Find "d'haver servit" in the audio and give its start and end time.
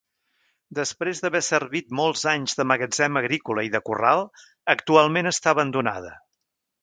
1.23-1.91